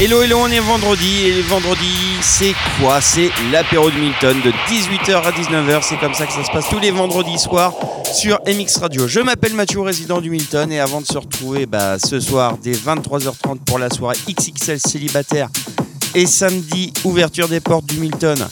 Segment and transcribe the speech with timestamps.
[0.00, 3.00] Hello, hello, on est vendredi et vendredi, c'est quoi?
[3.00, 5.82] C'est l'apéro de Milton de 18h à 19h.
[5.82, 7.72] C'est comme ça que ça se passe tous les vendredis soirs
[8.12, 9.06] sur MX Radio.
[9.06, 12.72] Je m'appelle Mathieu, résident du Milton, et avant de se retrouver bah, ce soir dès
[12.72, 15.48] 23h30 pour la soirée XXL célibataire
[16.16, 18.48] et samedi, ouverture des portes du Milton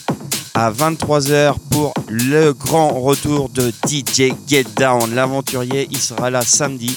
[0.53, 5.89] à 23h pour le grand retour de DJ Get Down, l'aventurier.
[5.91, 6.95] Il sera là samedi.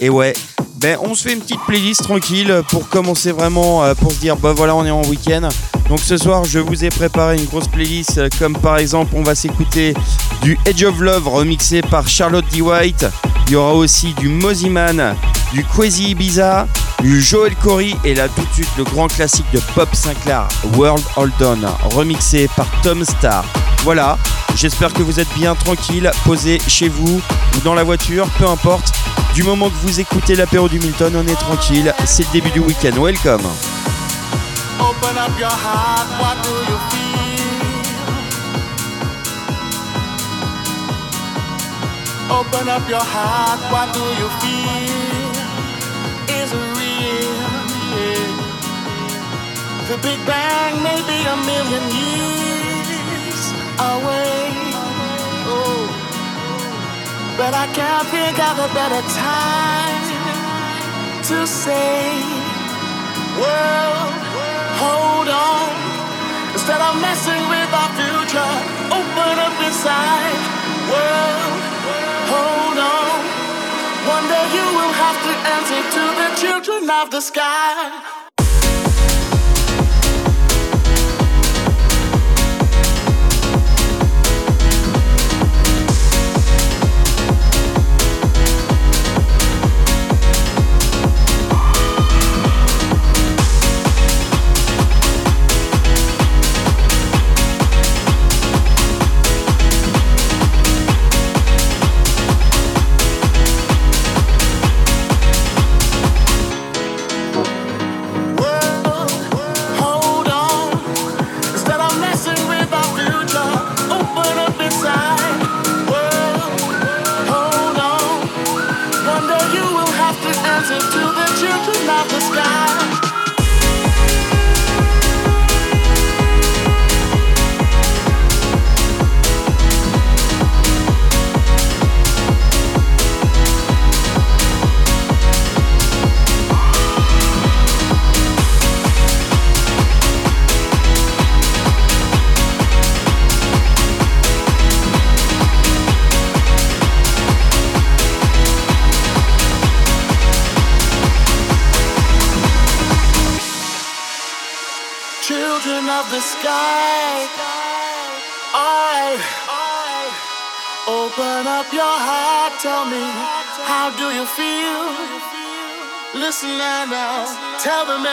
[0.00, 0.34] Et ouais,
[0.76, 4.36] ben, on se fait une petite playlist tranquille pour commencer vraiment, euh, pour se dire,
[4.36, 5.48] bah voilà, on est en week-end.
[5.88, 9.22] Donc ce soir, je vous ai préparé une grosse playlist, euh, comme par exemple, on
[9.22, 9.94] va s'écouter
[10.42, 12.60] du Edge of Love remixé par Charlotte D.
[12.60, 13.06] White.
[13.46, 15.14] Il y aura aussi du Moziman,
[15.52, 16.66] du Quasi Ibiza,
[17.00, 21.04] du Joel Corey et là tout de suite le grand classique de Bob Sinclair, World
[21.16, 23.44] Hold On, remixé par Tom Starr.
[23.84, 24.18] Voilà,
[24.56, 27.20] j'espère que vous êtes bien tranquille, posé chez vous
[27.56, 28.92] ou dans la voiture, peu importe.
[29.36, 31.92] Du moment que vous écoutez l'apéro du Milton, on est tranquille.
[32.04, 33.00] C'est le début du week-end.
[33.00, 33.42] Welcome.
[34.80, 37.06] Open up your heart, what do you feel?
[42.30, 45.32] Open up your heart, what do you feel?
[46.28, 47.32] Is real?
[47.94, 48.30] Yeah.
[49.88, 54.54] The Big Bang may be a million years away.
[57.36, 60.05] But I can't think of a better time
[61.28, 62.22] to say,
[63.34, 64.14] World,
[64.78, 65.74] hold on.
[66.52, 68.52] Instead of messing with our future,
[68.94, 70.38] open up inside.
[70.86, 71.62] World,
[72.30, 73.18] hold on.
[74.06, 78.15] One day you will have to answer to the children of the sky.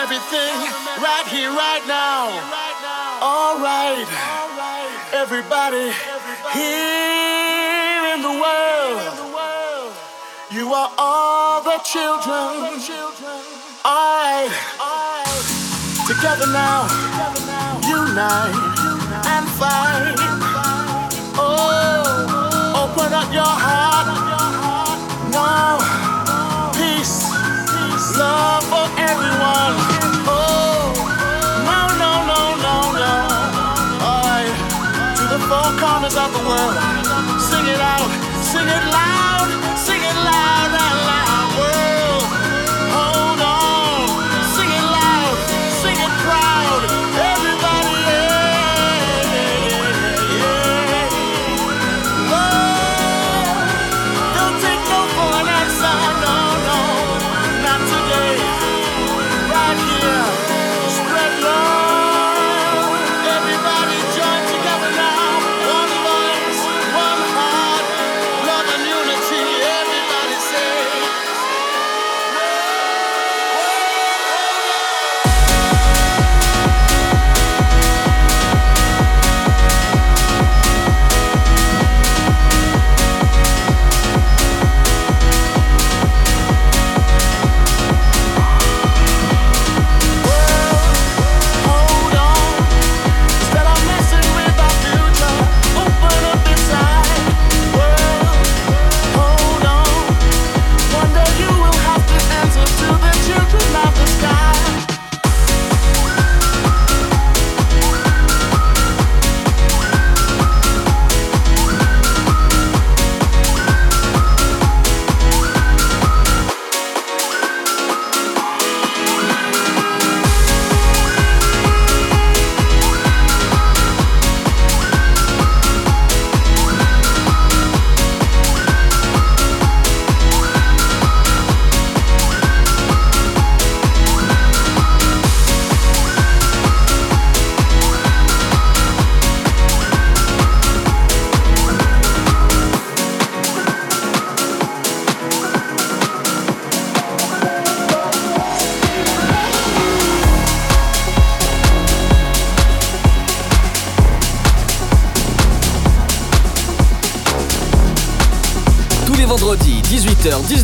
[0.04, 0.56] Everything
[1.00, 2.28] right here, right now.
[3.22, 4.04] All right,
[5.14, 5.88] everybody
[6.52, 9.00] here in the world,
[10.50, 12.84] you are all the children.
[13.82, 14.52] All right,
[16.06, 16.84] together now,
[17.88, 18.54] unite
[19.24, 20.16] and fight.
[21.40, 24.08] Oh, open up your heart.
[25.32, 25.80] No
[26.76, 27.24] peace,
[28.18, 29.83] love for everyone.
[36.04, 37.13] Corners of the world.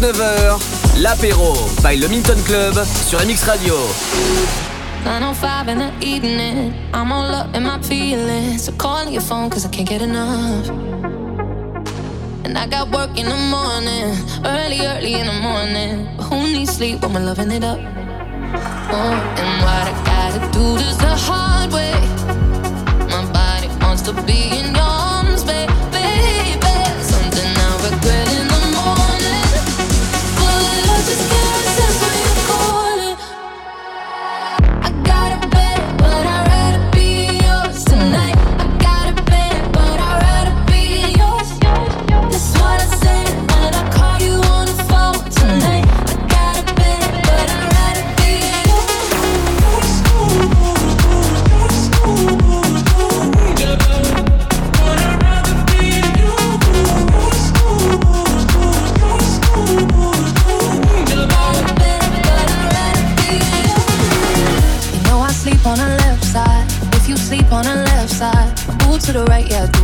[0.00, 1.52] 19h, l'apéro
[1.82, 2.74] by Le Minton Club
[3.06, 3.74] sur MX Radio.
[5.04, 8.64] 905 in the evening, I'm all up in my feelings.
[8.64, 10.70] So calling your phone cause I can't get enough.
[12.44, 14.16] And I got work in the morning,
[14.46, 16.08] early, early in the morning.
[16.16, 17.78] But who needs sleep when we're loving it up?
[17.78, 21.92] Oh, and what I gotta do is the hard way.
[23.10, 24.72] My body wants to be in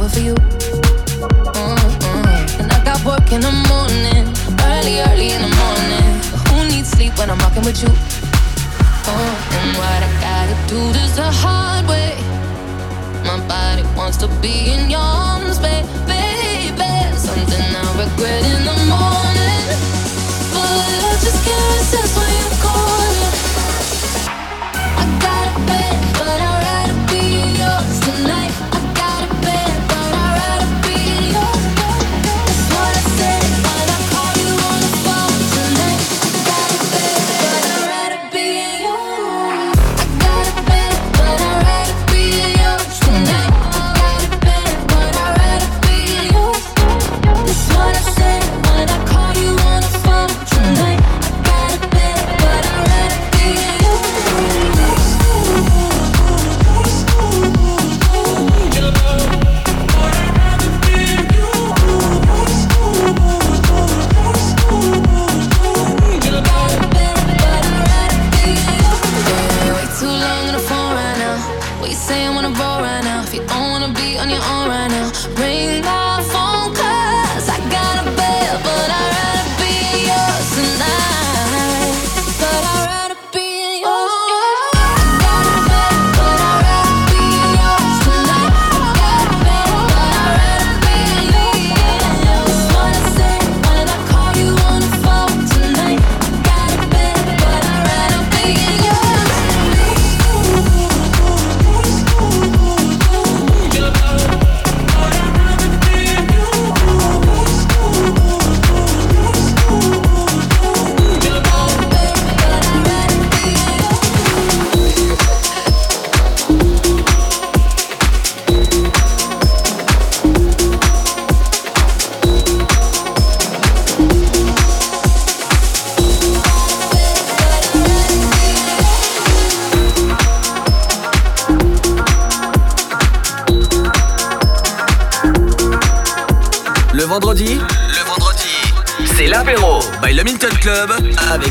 [0.05, 0.35] for you.
[1.57, 2.61] Mm-hmm.
[2.61, 4.25] And I got work in the morning,
[4.73, 6.09] early, early in the morning.
[6.49, 7.89] Who needs sleep when I'm rocking with you?
[7.89, 9.57] Mm-hmm.
[9.57, 10.81] And what I gotta do
[11.17, 12.15] the hard way.
[13.25, 15.87] My body wants to be in your arms, baby.
[17.17, 19.65] Something I regret in the morning,
[20.53, 22.36] but I just can't resist when.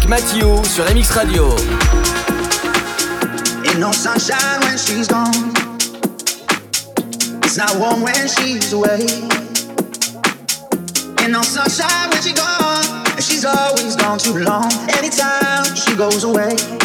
[0.05, 1.49] avec Mathieu sur MX Radio.
[3.65, 5.53] Ain't no sunshine when she's gone.
[7.43, 9.05] It's not warm when she's away.
[11.21, 13.05] Ain't no sunshine when she's gone.
[13.19, 14.71] She's always gone too long.
[14.97, 16.84] Anytime she goes away.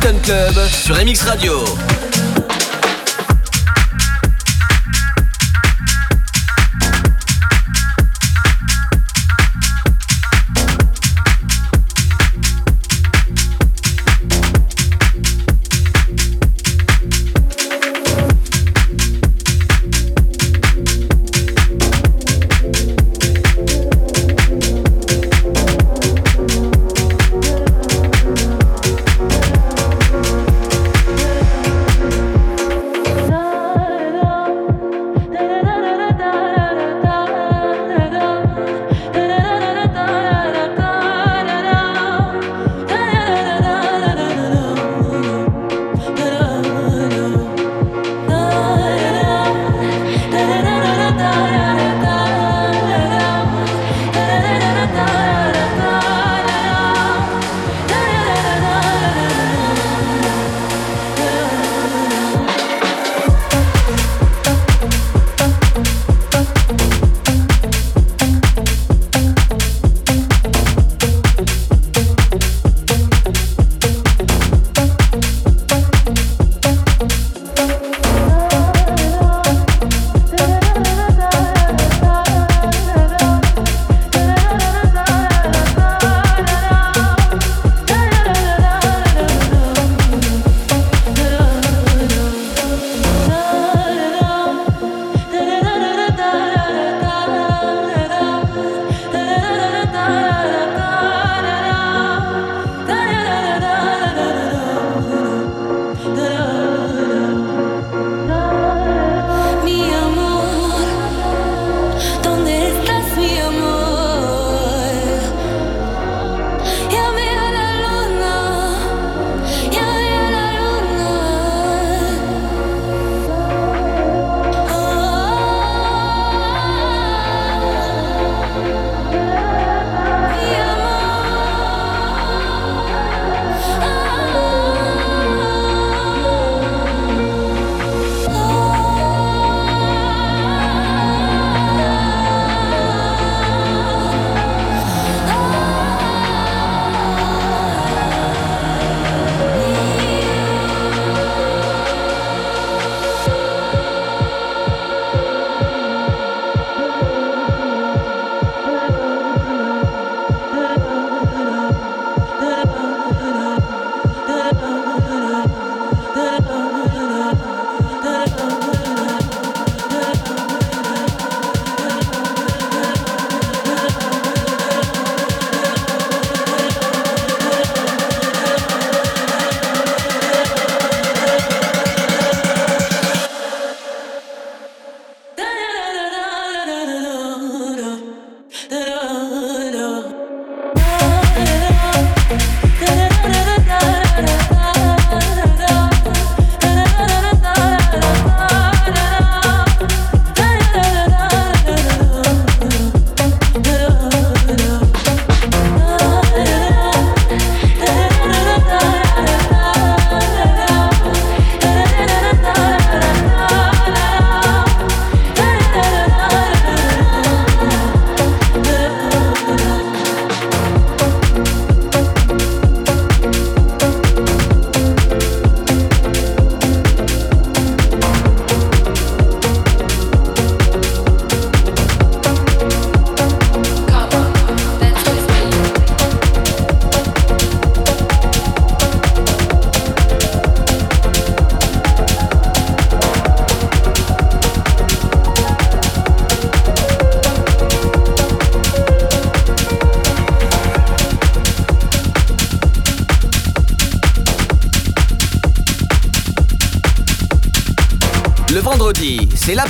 [0.00, 1.64] Clinton Club sur MX Radio.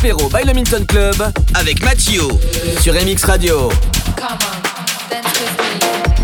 [0.07, 1.17] L'apéro by le Minton Club
[1.55, 2.23] avec Mathieu
[2.81, 3.71] sur MX Radio.
[5.11, 6.16] dance with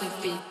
[0.00, 0.43] body, your legs with beat.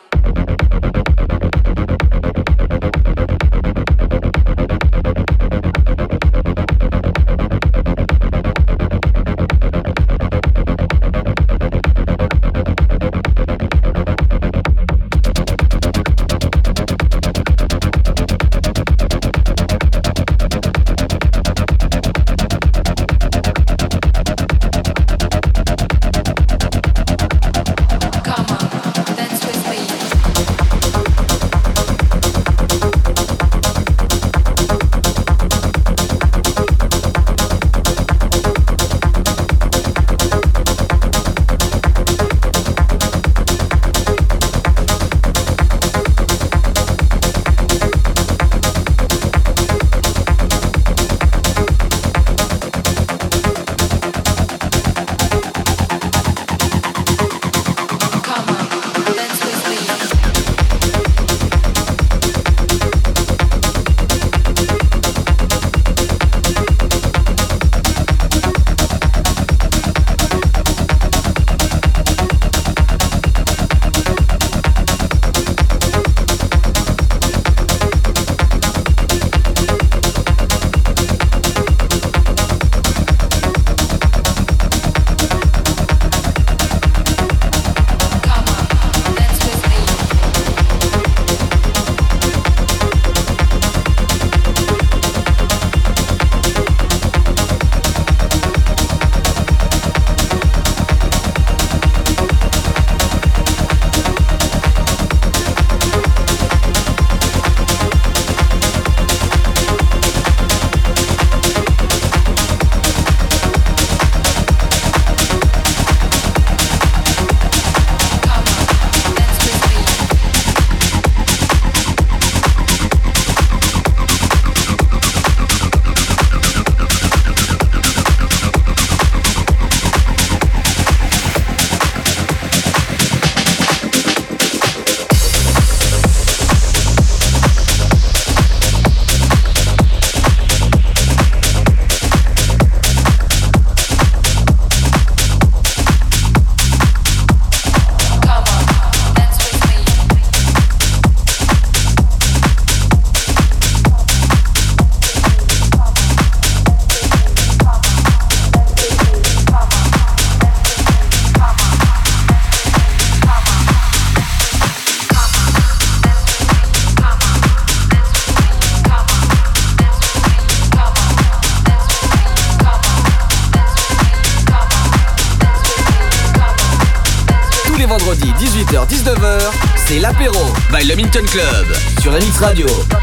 [181.21, 181.67] Club
[182.01, 183.02] sur MX Radio.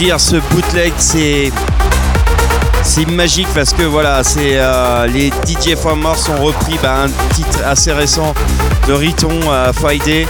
[0.00, 1.52] Dire, ce bootleg, c'est
[2.82, 7.34] c'est magique parce que voilà, c'est euh, les DJ From Mars ont repris bah, un
[7.34, 8.32] titre assez récent
[8.88, 10.26] de Riton euh, Friday.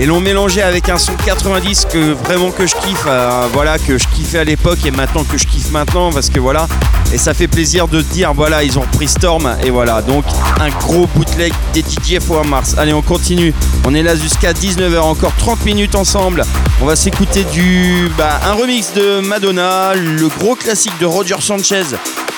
[0.00, 3.98] Et l'ont mélangé avec un son 90 que vraiment que je kiffe, euh, voilà que
[3.98, 6.66] je kiffais à l'époque et maintenant que je kiffe maintenant parce que voilà.
[7.12, 10.00] Et ça fait plaisir de dire voilà ils ont repris Storm et voilà.
[10.00, 10.24] Donc
[10.58, 12.74] un gros bootleg des DJ Mars.
[12.78, 13.52] Allez on continue,
[13.84, 16.44] on est là jusqu'à 19h encore 30 minutes ensemble.
[16.82, 21.84] On va s'écouter du bah, un remix de Madonna, le gros classique de Roger Sanchez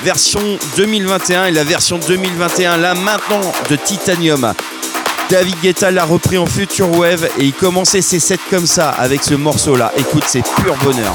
[0.02, 0.40] version
[0.76, 4.52] 2021 et la version 2021 là maintenant de Titanium.
[5.31, 9.22] David Guetta l'a repris en Future Wave et il commençait ses sets comme ça avec
[9.22, 9.92] ce morceau là.
[9.96, 11.14] Écoute, c'est pur bonheur.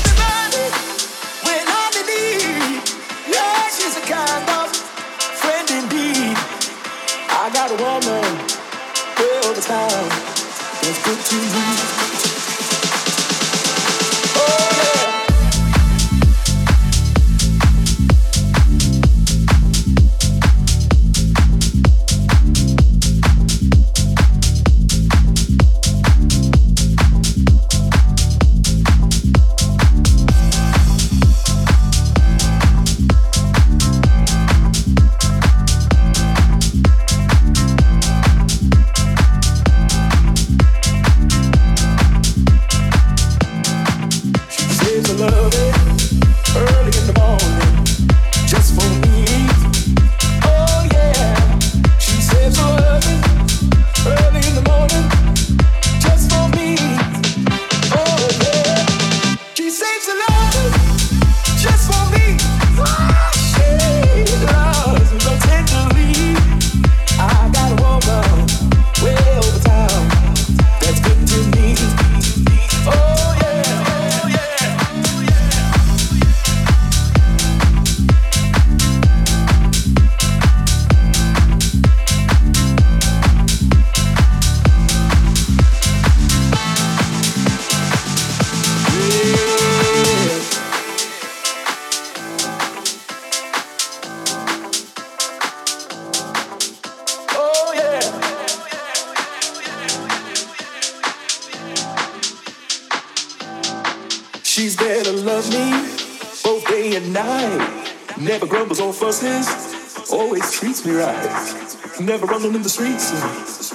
[112.05, 113.11] Never running in the streets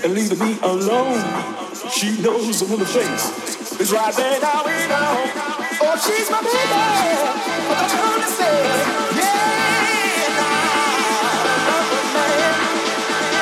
[0.03, 1.23] and leaving me alone.
[1.91, 5.31] She knows I'm in the face is right there now we know.
[5.83, 6.57] Oh, she's my baby,
[7.69, 8.67] but don't you understand?
[9.17, 9.47] Yeah,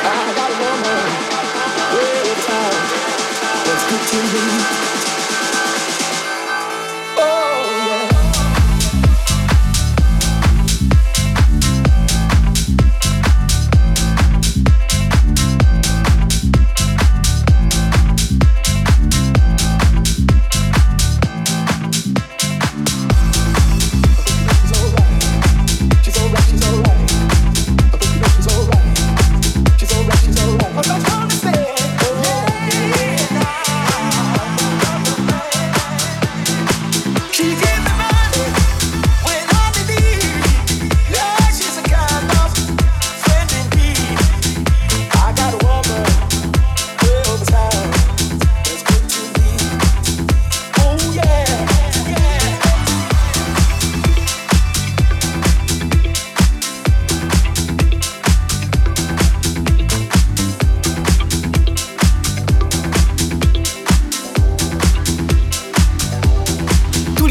[0.03, 1.07] I got a woman,
[2.47, 2.77] time
[3.65, 4.94] that's good to me.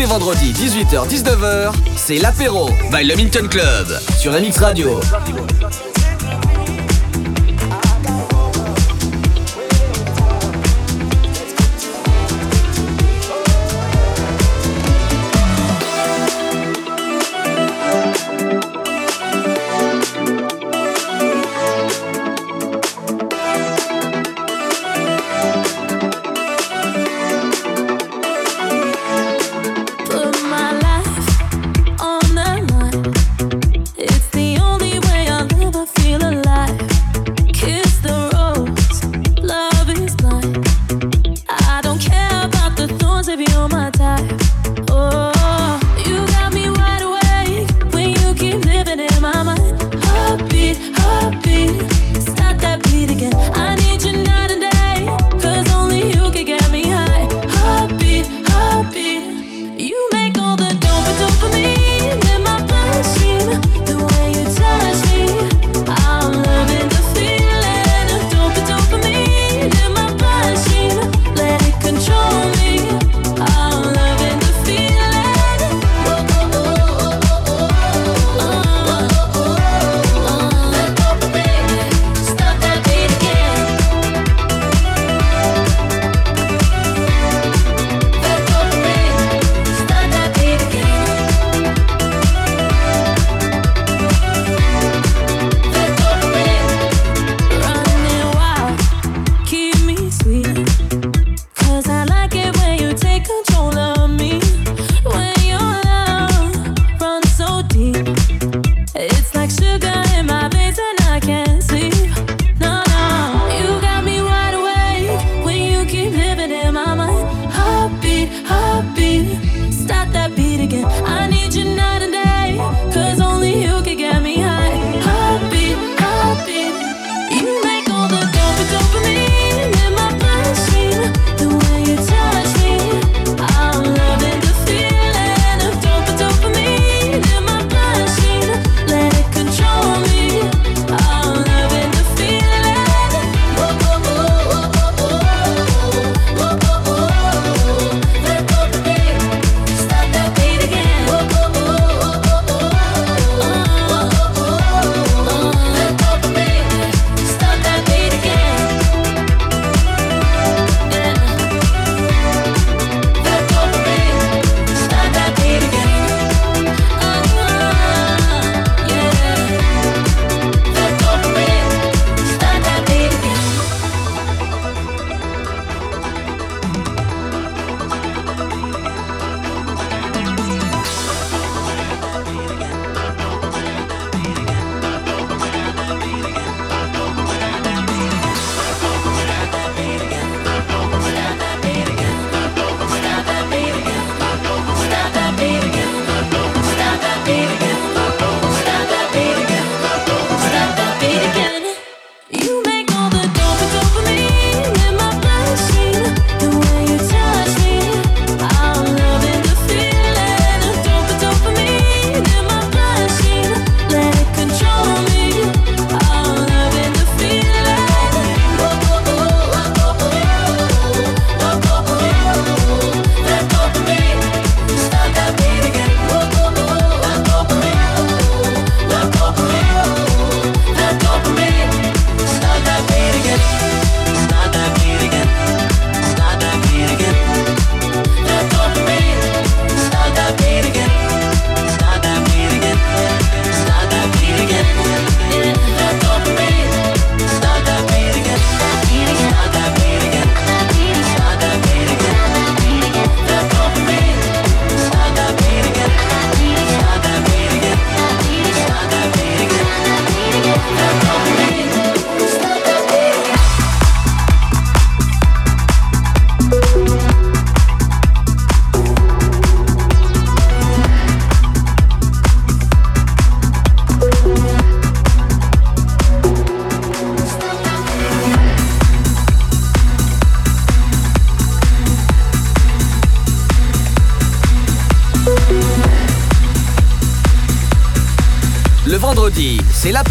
[0.01, 3.87] Vendredi 18h-19h, c'est l'apéro by le Minton Club
[4.17, 4.99] sur MX Radio.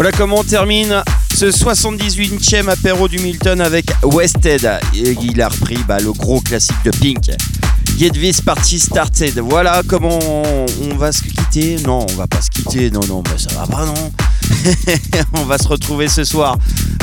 [0.00, 1.02] Voilà comment on termine
[1.36, 4.66] ce 78e apéro du Milton avec Wested.
[4.94, 7.30] Il a repris bah, le gros classique de Pink.
[7.98, 9.38] Get this party started.
[9.40, 11.76] Voilà comment on, va se quitter.
[11.86, 12.90] Non, on va pas se quitter.
[12.90, 14.10] Non, non, mais ça va pas, non.
[15.34, 16.56] on va se retrouver ce soir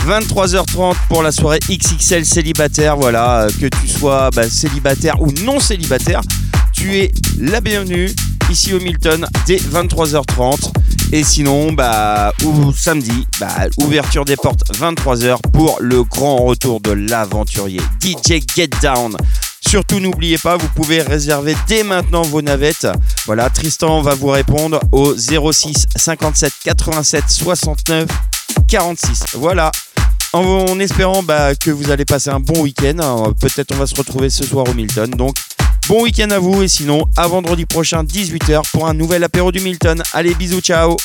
[0.07, 2.97] 23h30 pour la soirée XXL célibataire.
[2.97, 6.21] Voilà, que tu sois bah, célibataire ou non célibataire,
[6.73, 8.09] tu es la bienvenue
[8.49, 10.71] ici au Milton dès 23h30.
[11.11, 16.91] Et sinon, bah, ou samedi, bah, ouverture des portes 23h pour le grand retour de
[16.91, 19.15] l'aventurier DJ Get Down.
[19.65, 22.87] Surtout n'oubliez pas, vous pouvez réserver dès maintenant vos navettes.
[23.25, 28.07] Voilà, Tristan va vous répondre au 06 57 87 69
[28.67, 29.23] 46.
[29.33, 29.71] Voilà.
[30.33, 32.97] En, espérant bah, que vous allez passer un bon week-end.
[32.99, 35.09] Euh, Peut-être on va se retrouver ce soir au Milton.
[35.11, 35.35] Donc
[35.87, 39.59] bon week-end à vous et sinon à vendredi prochain 18h pour un nouvel apéro du
[39.59, 40.01] Milton.
[40.13, 40.97] Allez bisous, ciao